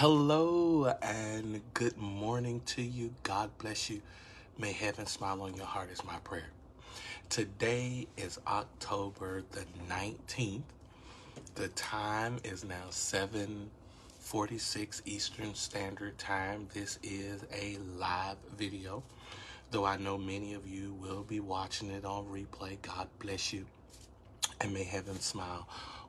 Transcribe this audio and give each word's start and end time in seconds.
Hello 0.00 0.94
and 1.02 1.60
good 1.74 1.98
morning 1.98 2.60
to 2.66 2.80
you. 2.80 3.12
God 3.24 3.50
bless 3.58 3.90
you. 3.90 4.00
May 4.56 4.70
heaven 4.70 5.06
smile 5.06 5.42
on 5.42 5.56
your 5.56 5.66
heart 5.66 5.90
is 5.90 6.04
my 6.04 6.18
prayer. 6.18 6.50
Today 7.28 8.06
is 8.16 8.38
October 8.46 9.42
the 9.50 9.64
19th. 9.90 10.62
The 11.56 11.66
time 11.70 12.38
is 12.44 12.62
now 12.62 12.90
7:46 12.90 15.02
Eastern 15.04 15.52
Standard 15.56 16.16
Time. 16.16 16.68
This 16.72 17.00
is 17.02 17.42
a 17.52 17.78
live 17.98 18.36
video. 18.56 19.02
Though 19.72 19.84
I 19.84 19.96
know 19.96 20.16
many 20.16 20.54
of 20.54 20.64
you 20.64 20.92
will 20.92 21.24
be 21.24 21.40
watching 21.40 21.90
it 21.90 22.04
on 22.04 22.24
replay. 22.26 22.80
God 22.82 23.08
bless 23.18 23.52
you 23.52 23.66
and 24.60 24.72
may 24.72 24.84
heaven 24.84 25.18
smile 25.18 25.66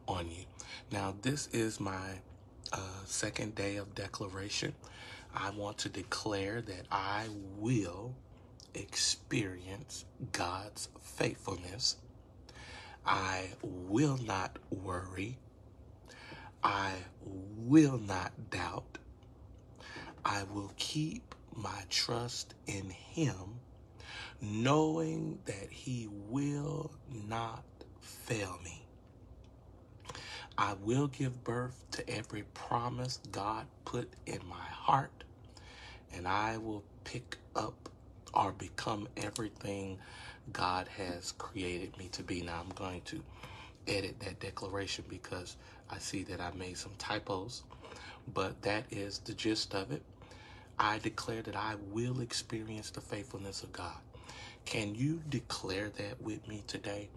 on 0.07 0.29
you. 0.29 0.45
Now, 0.91 1.15
this 1.23 1.47
is 1.47 1.79
my 1.79 2.19
uh, 2.73 2.77
second 3.05 3.55
day 3.55 3.78
of 3.78 3.96
declaration, 3.96 4.73
I 5.33 5.51
want 5.51 5.78
to 5.79 5.89
declare 5.89 6.61
that 6.61 6.86
I 6.92 7.28
will 7.57 8.15
experience 8.73 10.05
God's 10.32 10.89
faithfulness. 11.01 11.97
I 13.05 13.50
will 13.64 14.18
not 14.18 14.57
worry. 14.69 15.37
I 16.64 16.93
will 17.23 17.97
not 17.97 18.32
doubt. 18.50 18.97
I 20.25 20.43
will 20.43 20.71
keep 20.78 21.36
my 21.56 21.83
trust 21.89 22.54
in 22.67 22.89
Him, 22.89 23.59
knowing 24.42 25.39
that 25.45 25.70
He 25.70 26.07
will 26.11 26.92
not 27.28 27.64
fail 28.01 28.59
me. 28.64 28.83
I 30.61 30.73
will 30.83 31.07
give 31.07 31.45
birth 31.45 31.86
to 31.91 32.09
every 32.09 32.44
promise 32.53 33.22
God 33.31 33.66
put 33.86 34.09
in 34.25 34.39
my 34.45 34.55
heart, 34.58 35.23
and 36.14 36.28
I 36.28 36.58
will 36.58 36.84
pick 37.06 37.38
up 37.56 37.88
or 38.34 38.52
become 38.52 39.08
everything 39.16 40.00
God 40.52 40.89
has 40.97 41.31
created 41.31 41.97
me 41.97 42.09
to 42.11 42.23
be. 42.23 42.42
Now, 42.42 42.59
I'm 42.59 42.75
going 42.75 43.00
to 43.03 43.23
edit 43.88 44.19
that 44.19 44.42
declaration 44.42 45.06
because 45.08 45.56
I 45.89 45.97
see 46.00 46.23
that 46.23 46.42
I 46.42 46.52
made 46.52 46.75
some 46.75 46.91
typos, 46.97 47.64
but 48.34 48.62
that 48.64 48.84
is 48.91 49.19
the 49.19 49.34
gist 49.34 49.73
of 49.73 49.94
it. 49.94 50.03
I 50.78 50.97
declare 50.97 51.41
that 51.41 51.56
I 51.56 51.75
will 51.89 52.19
experience 52.19 52.89
the 52.89 53.00
faithfulness 53.00 53.64
of 53.64 53.72
God. 53.72 53.95
Can 54.66 54.94
you 54.94 55.22
declare 55.30 55.88
that 55.88 56.22
with 56.22 56.45
me 56.50 56.66
today? 56.67 57.08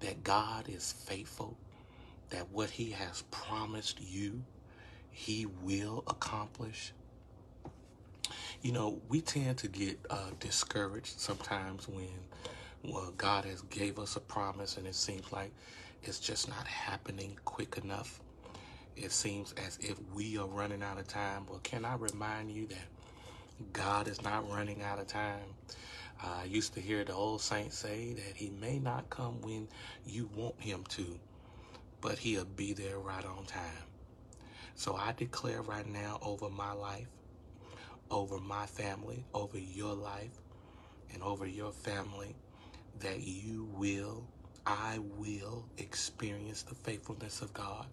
That 0.00 0.22
God 0.22 0.68
is 0.68 0.92
faithful 0.92 1.56
that 2.30 2.50
what 2.50 2.70
he 2.70 2.90
has 2.90 3.22
promised 3.30 4.00
you, 4.00 4.42
he 5.10 5.46
will 5.62 6.04
accomplish. 6.06 6.92
You 8.62 8.72
know, 8.72 9.00
we 9.08 9.20
tend 9.20 9.58
to 9.58 9.68
get 9.68 9.98
uh, 10.10 10.30
discouraged 10.40 11.20
sometimes 11.20 11.88
when 11.88 12.08
well, 12.82 13.12
God 13.16 13.44
has 13.44 13.62
gave 13.62 13.98
us 13.98 14.16
a 14.16 14.20
promise 14.20 14.76
and 14.76 14.86
it 14.86 14.94
seems 14.94 15.32
like 15.32 15.52
it's 16.02 16.20
just 16.20 16.48
not 16.48 16.66
happening 16.66 17.38
quick 17.44 17.78
enough. 17.82 18.20
It 18.96 19.10
seems 19.10 19.52
as 19.54 19.78
if 19.78 19.96
we 20.14 20.38
are 20.38 20.46
running 20.46 20.82
out 20.82 20.98
of 20.98 21.08
time. 21.08 21.46
Well, 21.48 21.60
can 21.62 21.84
I 21.84 21.96
remind 21.96 22.50
you 22.50 22.66
that 22.66 23.72
God 23.72 24.06
is 24.08 24.22
not 24.22 24.48
running 24.50 24.82
out 24.82 24.98
of 24.98 25.06
time? 25.06 25.54
I 26.22 26.44
used 26.44 26.74
to 26.74 26.80
hear 26.80 27.04
the 27.04 27.14
old 27.14 27.40
saints 27.40 27.78
say 27.78 28.14
that 28.14 28.36
he 28.36 28.50
may 28.50 28.78
not 28.78 29.10
come 29.10 29.40
when 29.40 29.68
you 30.06 30.28
want 30.34 30.60
him 30.60 30.84
to, 30.90 31.18
but 32.04 32.18
he'll 32.18 32.44
be 32.44 32.74
there 32.74 32.98
right 32.98 33.24
on 33.24 33.46
time. 33.46 33.62
So 34.74 34.94
I 34.94 35.12
declare 35.12 35.62
right 35.62 35.86
now 35.86 36.18
over 36.20 36.50
my 36.50 36.72
life, 36.72 37.08
over 38.10 38.38
my 38.38 38.66
family, 38.66 39.24
over 39.32 39.58
your 39.58 39.94
life, 39.94 40.38
and 41.14 41.22
over 41.22 41.46
your 41.46 41.72
family 41.72 42.36
that 43.00 43.22
you 43.22 43.70
will, 43.72 44.28
I 44.66 44.98
will 45.16 45.64
experience 45.78 46.62
the 46.62 46.74
faithfulness 46.74 47.40
of 47.40 47.54
God. 47.54 47.86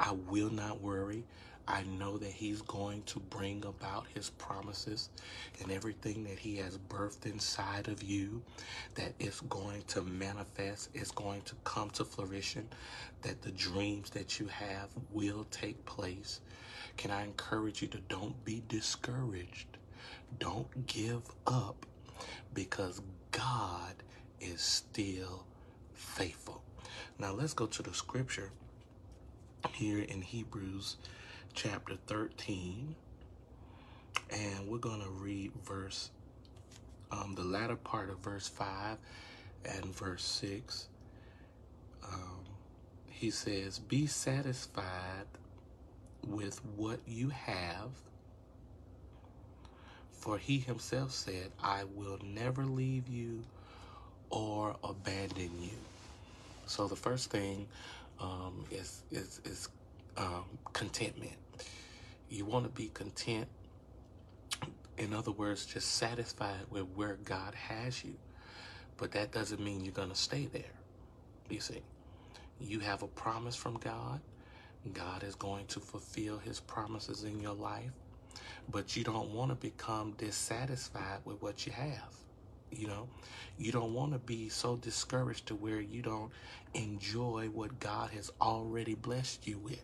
I 0.00 0.12
will 0.30 0.48
not 0.48 0.80
worry. 0.80 1.24
I 1.68 1.82
know 1.82 2.16
that 2.16 2.30
He's 2.32 2.62
going 2.62 3.02
to 3.02 3.20
bring 3.20 3.64
about 3.66 4.06
His 4.14 4.30
promises 4.30 5.10
and 5.62 5.70
everything 5.70 6.24
that 6.24 6.38
He 6.38 6.56
has 6.56 6.78
birthed 6.78 7.26
inside 7.26 7.86
of 7.86 8.02
you, 8.02 8.42
that 8.94 9.12
it's 9.20 9.42
going 9.42 9.82
to 9.88 10.00
manifest, 10.02 10.88
it's 10.94 11.10
going 11.10 11.42
to 11.42 11.54
come 11.64 11.90
to 11.90 12.04
fruition, 12.06 12.66
that 13.20 13.42
the 13.42 13.50
dreams 13.50 14.08
that 14.10 14.40
you 14.40 14.46
have 14.46 14.88
will 15.12 15.46
take 15.50 15.84
place. 15.84 16.40
Can 16.96 17.10
I 17.10 17.22
encourage 17.24 17.82
you 17.82 17.88
to 17.88 17.98
don't 18.08 18.42
be 18.42 18.62
discouraged? 18.68 19.76
Don't 20.38 20.86
give 20.86 21.22
up 21.46 21.84
because 22.54 23.02
God 23.32 23.94
is 24.40 24.62
still 24.62 25.44
faithful. 25.92 26.62
Now 27.18 27.32
let's 27.32 27.52
go 27.52 27.66
to 27.66 27.82
the 27.82 27.92
scripture 27.92 28.50
here 29.68 30.00
in 30.00 30.22
Hebrews 30.22 30.96
chapter 31.54 31.96
13, 32.06 32.94
and 34.30 34.68
we're 34.68 34.78
going 34.78 35.02
to 35.02 35.10
read 35.10 35.52
verse, 35.64 36.10
um, 37.10 37.34
the 37.34 37.44
latter 37.44 37.76
part 37.76 38.10
of 38.10 38.18
verse 38.18 38.48
5 38.48 38.98
and 39.64 39.84
verse 39.94 40.24
6. 40.24 40.88
Um, 42.04 42.40
he 43.08 43.30
says, 43.30 43.78
Be 43.78 44.06
satisfied 44.06 45.26
with 46.26 46.60
what 46.76 47.00
you 47.06 47.28
have, 47.30 47.90
for 50.12 50.38
he 50.38 50.58
himself 50.58 51.12
said, 51.12 51.50
I 51.62 51.84
will 51.84 52.18
never 52.24 52.64
leave 52.64 53.08
you 53.08 53.44
or 54.30 54.76
abandon 54.84 55.50
you. 55.60 55.78
So 56.66 56.86
the 56.86 56.96
first 56.96 57.30
thing 57.30 57.66
um, 58.20 58.64
is, 58.70 59.02
is, 59.10 59.40
is 59.44 59.68
um, 60.16 60.44
contentment. 60.72 61.36
You 62.28 62.44
want 62.44 62.64
to 62.64 62.70
be 62.70 62.88
content. 62.88 63.48
In 64.98 65.14
other 65.14 65.32
words, 65.32 65.64
just 65.64 65.92
satisfied 65.96 66.60
with 66.68 66.84
where 66.94 67.16
God 67.24 67.54
has 67.54 68.04
you. 68.04 68.14
But 68.98 69.12
that 69.12 69.32
doesn't 69.32 69.60
mean 69.60 69.82
you're 69.84 69.94
going 69.94 70.10
to 70.10 70.14
stay 70.14 70.46
there. 70.52 70.62
You 71.48 71.60
see, 71.60 71.80
you 72.60 72.80
have 72.80 73.02
a 73.02 73.08
promise 73.08 73.56
from 73.56 73.78
God. 73.78 74.20
God 74.92 75.24
is 75.24 75.34
going 75.34 75.66
to 75.66 75.80
fulfill 75.80 76.38
his 76.38 76.60
promises 76.60 77.24
in 77.24 77.40
your 77.40 77.54
life. 77.54 77.90
But 78.70 78.96
you 78.96 79.04
don't 79.04 79.30
want 79.30 79.50
to 79.50 79.54
become 79.56 80.12
dissatisfied 80.18 81.20
with 81.24 81.40
what 81.42 81.66
you 81.66 81.72
have. 81.72 82.14
You 82.72 82.88
know, 82.88 83.08
you 83.58 83.72
don't 83.72 83.94
want 83.94 84.12
to 84.12 84.18
be 84.18 84.48
so 84.48 84.76
discouraged 84.76 85.46
to 85.46 85.54
where 85.54 85.80
you 85.80 86.02
don't 86.02 86.30
enjoy 86.74 87.46
what 87.46 87.80
God 87.80 88.10
has 88.10 88.30
already 88.40 88.94
blessed 88.94 89.46
you 89.46 89.58
with. 89.58 89.82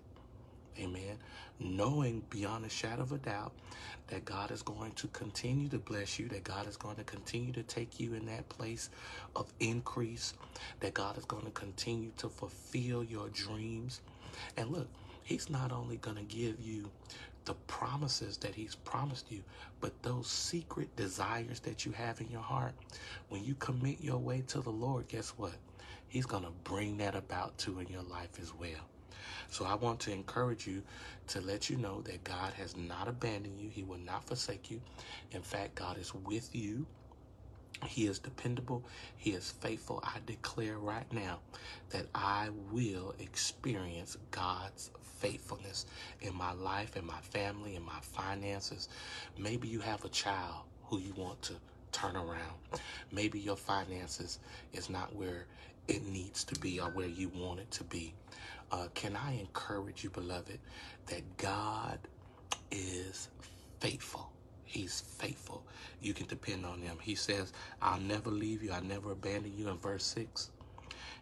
Amen. 0.79 1.19
Knowing 1.59 2.23
beyond 2.29 2.67
a 2.67 2.69
shadow 2.69 3.03
of 3.03 3.13
a 3.13 3.19
doubt 3.19 3.53
that 4.09 4.25
God 4.25 4.51
is 4.51 4.63
going 4.63 4.93
to 4.93 5.09
continue 5.09 5.69
to 5.71 5.79
bless 5.79 6.19
you, 6.19 6.29
that 6.29 6.45
God 6.45 6.69
is 6.69 6.77
going 6.77 6.97
to 6.97 7.05
continue 7.05 7.53
to 7.53 7.63
take 7.63 7.99
you 7.99 8.15
in 8.15 8.27
that 8.27 8.49
place 8.49 8.91
of 9.35 9.53
increase, 9.59 10.35
that 10.81 10.95
God 10.95 11.17
is 11.17 11.25
going 11.25 11.45
to 11.45 11.51
continue 11.51 12.13
to 12.19 12.29
fulfill 12.29 13.03
your 13.03 13.29
dreams. 13.31 14.01
And 14.57 14.71
look, 14.71 14.89
He's 15.23 15.51
not 15.51 15.73
only 15.73 15.97
going 15.97 16.19
to 16.19 16.23
give 16.23 16.61
you 16.61 16.91
the 17.47 17.55
promises 17.55 18.37
that 18.39 18.55
He's 18.55 18.75
promised 18.75 19.33
you, 19.33 19.43
but 19.81 20.03
those 20.03 20.27
secret 20.27 20.95
desires 20.97 21.61
that 21.61 21.87
you 21.87 21.93
have 21.93 22.21
in 22.21 22.29
your 22.29 22.43
heart. 22.43 22.75
When 23.31 23.45
you 23.45 23.55
commit 23.55 24.03
your 24.03 24.19
way 24.19 24.43
to 24.49 24.61
the 24.61 24.71
Lord, 24.71 25.09
guess 25.09 25.31
what? 25.31 25.55
He's 26.09 26.27
going 26.27 26.45
to 26.45 26.53
bring 26.65 26.99
that 26.99 27.15
about 27.15 27.57
too 27.59 27.81
in 27.81 27.89
your 27.89 28.03
life 28.03 28.39
as 28.41 28.53
well. 28.55 28.89
So 29.49 29.65
I 29.65 29.75
want 29.75 30.01
to 30.01 30.13
encourage 30.13 30.67
you 30.67 30.83
to 31.29 31.41
let 31.41 31.71
you 31.71 31.77
know 31.77 32.03
that 32.03 32.25
God 32.25 32.53
has 32.55 32.77
not 32.77 33.09
abandoned 33.09 33.61
you. 33.61 33.69
He 33.69 33.83
will 33.83 33.99
not 33.99 34.27
forsake 34.27 34.71
you. 34.71 34.81
In 35.33 35.43
fact, 35.43 35.75
God 35.75 35.99
is 35.99 36.15
with 36.15 36.55
you. 36.55 36.87
He 37.85 38.07
is 38.07 38.19
dependable. 38.19 38.85
He 39.17 39.31
is 39.31 39.51
faithful. 39.51 40.03
I 40.03 40.19
declare 40.25 40.79
right 40.79 41.11
now 41.13 41.41
that 41.91 42.07
I 42.15 42.49
will 42.73 43.15
experience 43.19 44.17
God's 44.31 44.91
faithfulness 45.03 45.87
in 46.21 46.35
my 46.35 46.53
life, 46.53 46.97
in 46.97 47.07
my 47.07 47.21
family, 47.21 47.77
in 47.77 47.85
my 47.85 48.01
finances. 48.01 48.89
Maybe 49.39 49.69
you 49.69 49.81
have 49.81 50.05
a 50.05 50.09
child 50.09 50.65
who 50.85 50.99
you 50.99 51.13
want 51.15 51.43
to 51.43 51.55
turn 51.93 52.17
around. 52.17 52.57
Maybe 53.13 53.39
your 53.41 53.57
finances 53.57 54.39
is 54.73 54.91
not 54.91 55.15
where 55.15 55.47
it 55.89 56.07
needs 56.07 56.45
to 56.45 56.59
be 56.61 56.81
or 56.81 56.91
where 56.91 57.07
you 57.09 57.29
want 57.29 57.61
it 57.61 57.71
to 57.73 57.85
be. 57.85 58.15
Uh, 58.73 58.89
can 58.95 59.17
I 59.17 59.39
encourage 59.39 60.03
you, 60.03 60.11
beloved, 60.11 60.59
that 61.07 61.37
God 61.37 61.99
is 62.71 63.29
faithful? 63.81 64.31
He's 64.67 65.01
faithful. 65.03 65.65
You 66.03 66.15
can 66.15 66.27
depend 66.27 66.67
on 66.67 66.81
him. 66.81 66.99
He 67.03 67.17
says, 67.17 67.53
I'll 67.83 68.01
never 68.01 68.31
leave 68.31 68.63
you, 68.65 68.73
I'll 68.73 68.85
never 68.85 69.13
abandon 69.13 69.57
you 69.57 69.69
in 69.71 69.79
verse 69.79 70.05
6. 70.07 70.51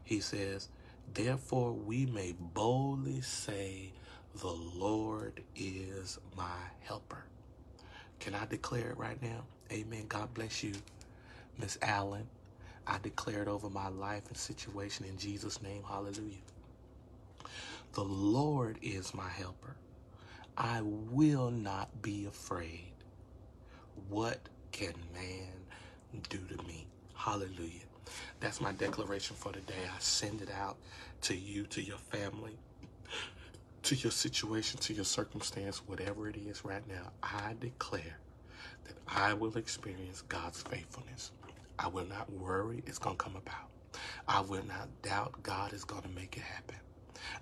He 0.05 0.21
says, 0.21 0.69
Therefore 1.15 1.73
we 1.73 2.07
may 2.07 2.35
boldly 2.39 3.23
say, 3.23 3.93
The 4.41 4.49
Lord 4.49 5.43
is 5.57 6.19
my 6.37 6.59
helper. 6.81 7.25
Can 8.21 8.35
I 8.35 8.47
declare 8.47 8.91
it 8.91 8.99
right 8.99 9.23
now? 9.23 9.45
Amen. 9.73 10.07
God 10.09 10.35
bless 10.35 10.65
you, 10.65 10.75
Miss 11.59 11.79
Allen. 11.83 12.29
I 12.87 12.99
declare 13.03 13.43
it 13.43 13.49
over 13.49 13.71
my 13.71 13.89
life 13.89 14.25
and 14.29 14.37
situation 14.37 15.07
in 15.07 15.19
Jesus' 15.19 15.63
name. 15.63 15.85
Hallelujah. 15.89 16.37
The 17.95 18.05
Lord 18.05 18.79
is 18.83 19.15
my 19.15 19.29
helper. 19.29 19.77
I 20.59 20.83
will 20.83 21.51
not 21.51 22.03
be 22.03 22.27
afraid. 22.27 22.94
What 24.09 24.39
can 24.73 24.95
man 25.13 25.49
do 26.29 26.39
to 26.39 26.63
me? 26.65 26.87
Hallelujah. 27.15 27.81
That's 28.41 28.61
my 28.61 28.73
declaration 28.73 29.37
for 29.37 29.53
today. 29.53 29.75
I 29.95 29.99
send 29.99 30.43
it 30.43 30.51
out 30.51 30.77
to 31.23 31.35
you, 31.35 31.65
to 31.67 31.83
your 31.83 31.99
family, 31.99 32.57
to 33.83 33.95
your 33.95 34.13
situation, 34.13 34.79
to 34.81 34.95
your 34.95 35.05
circumstance, 35.05 35.79
whatever 35.87 36.29
it 36.29 36.37
is 36.37 36.65
right 36.65 36.87
now. 36.89 37.11
I 37.23 37.55
declare 37.61 38.19
that 38.85 38.95
I 39.09 39.35
will 39.35 39.57
experience 39.57 40.23
God's 40.23 40.63
faithfulness. 40.63 41.33
I 41.79 41.89
will 41.89 42.07
not 42.07 42.31
worry 42.33 42.83
it's 42.87 42.99
going 42.99 43.17
to 43.17 43.23
come 43.25 43.37
about. 43.37 43.69
I 44.29 44.41
will 44.41 44.65
not 44.67 44.89
doubt 45.03 45.43
God 45.43 45.73
is 45.73 45.85
going 45.85 46.03
to 46.03 46.09
make 46.09 46.37
it 46.37 46.43
happen. 46.43 46.77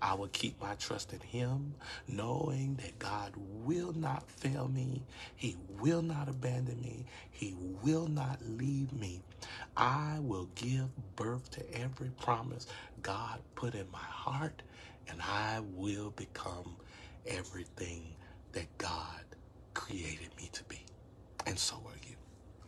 I 0.01 0.15
will 0.15 0.29
keep 0.29 0.61
my 0.61 0.75
trust 0.77 1.13
in 1.13 1.21
Him, 1.21 1.75
knowing 2.09 2.75
that 2.77 2.99
God 2.99 3.33
will 3.37 3.93
not 3.93 4.29
fail 4.31 4.69
me. 4.69 5.03
He 5.37 5.57
will 5.81 6.03
not 6.03 6.29
abandon 6.29 6.81
me. 6.81 7.07
He 7.31 7.57
will 7.83 8.07
not 8.07 8.39
leave 8.45 8.93
me. 8.93 9.23
I 9.77 10.19
will 10.21 10.49
give 10.55 10.89
birth 11.17 11.51
to 11.53 11.81
every 11.81 12.11
promise 12.11 12.67
God 13.03 13.41
put 13.55 13.75
in 13.75 13.91
my 13.91 13.99
heart, 13.99 14.63
and 15.09 15.21
I 15.23 15.61
will 15.75 16.11
become 16.11 16.77
everything 17.27 18.15
that 18.53 18.67
God 18.79 19.25
created 19.75 20.31
me 20.37 20.49
to 20.53 20.65
be. 20.65 20.81
And 21.47 21.59
so 21.59 21.77
are 21.87 21.99
you. 22.09 22.17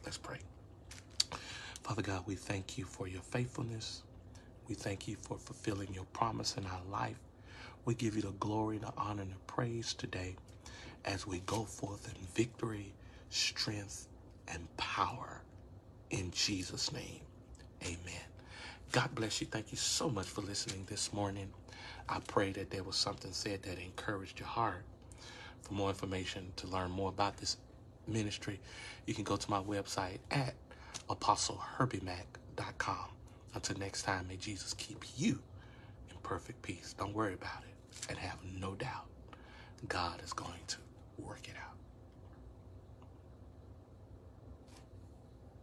Let's 0.05 0.19
pray. 0.19 0.39
Father 1.83 2.03
God, 2.03 2.23
we 2.27 2.35
thank 2.35 2.79
you 2.79 2.85
for 2.85 3.07
your 3.07 3.23
faithfulness. 3.23 4.03
We 4.69 4.75
thank 4.75 5.07
you 5.07 5.17
for 5.17 5.37
fulfilling 5.37 5.93
your 5.93 6.05
promise 6.13 6.57
in 6.57 6.65
our 6.67 6.81
life. 6.91 7.19
We 7.85 7.95
give 7.95 8.17
you 8.17 8.23
the 8.23 8.33
glory, 8.33 8.79
the 8.79 8.93
honor, 8.97 9.23
and 9.23 9.31
the 9.33 9.39
praise 9.47 9.93
today 9.93 10.37
as 11.05 11.27
we 11.27 11.41
go 11.41 11.65
forth 11.65 12.09
in 12.09 12.15
victory, 12.35 12.95
strength, 13.29 14.09
and 14.49 14.67
power. 14.77 15.43
In 16.11 16.31
Jesus' 16.31 16.93
name, 16.93 17.21
amen. 17.83 18.23
God 18.93 19.15
bless 19.15 19.41
you. 19.41 19.47
Thank 19.47 19.71
you 19.73 19.77
so 19.77 20.09
much 20.09 20.27
for 20.27 20.41
listening 20.41 20.87
this 20.89 21.13
morning. 21.13 21.53
I 22.09 22.21
pray 22.27 22.53
that 22.53 22.71
there 22.71 22.85
was 22.85 22.97
something 22.97 23.33
said 23.33 23.63
that 23.65 23.79
encouraged 23.79 24.39
your 24.39 24.49
heart. 24.49 24.85
For 25.63 25.75
more 25.75 25.89
information, 25.91 26.53
to 26.57 26.67
learn 26.69 26.91
more 26.91 27.09
about 27.09 27.37
this 27.37 27.57
ministry, 28.07 28.61
you 29.07 29.15
can 29.15 29.25
go 29.25 29.37
to 29.37 29.51
my 29.51 29.61
website 29.61 30.19
at 30.31 30.55
apostleherbymac.com. 31.11 33.09
Until 33.55 33.79
next 33.79 34.03
time, 34.03 34.27
may 34.29 34.37
Jesus 34.37 34.75
keep 34.75 35.05
you 35.17 35.41
in 36.11 36.17
perfect 36.23 36.63
peace. 36.63 36.95
Don't 36.99 37.15
worry 37.15 37.35
about 37.35 37.63
it 37.63 38.07
and 38.09 38.19
have 38.19 38.39
no 38.61 38.75
doubt 38.75 39.07
God 39.89 40.21
is 40.23 40.33
going 40.33 40.61
to 40.69 40.77
work 41.19 41.49
it 41.49 41.55
out. 41.57 41.77